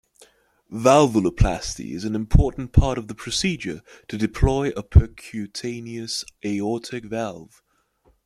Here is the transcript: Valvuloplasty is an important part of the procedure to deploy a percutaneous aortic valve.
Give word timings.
Valvuloplasty 0.71 1.91
is 1.93 2.03
an 2.05 2.15
important 2.15 2.71
part 2.73 2.97
of 2.97 3.07
the 3.07 3.13
procedure 3.13 3.83
to 4.07 4.17
deploy 4.17 4.69
a 4.69 4.81
percutaneous 4.81 6.23
aortic 6.43 7.05
valve. 7.05 7.61